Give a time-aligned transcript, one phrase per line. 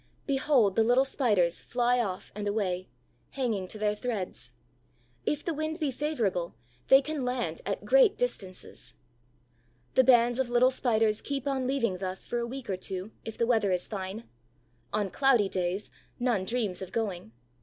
[0.25, 2.89] Behold the little Spiders fly off and away,
[3.29, 4.51] hanging to their threads!
[5.27, 6.55] If the wind be favorable,
[6.87, 8.95] they can land at great distances.
[9.93, 13.37] The bands of little Spiders keep on leaving thus for a week or two, if
[13.37, 14.27] the weather is fine.
[14.91, 17.31] On cloudy days, none dreams of going.